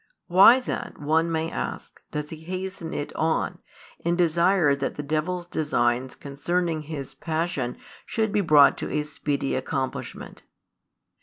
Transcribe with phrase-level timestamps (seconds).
[0.25, 3.59] Why then, one may ask, does He hasten it on,
[4.03, 7.77] and desire that the devil's designs concerning His passion
[8.07, 10.41] should be brought to a speedy accomplishment?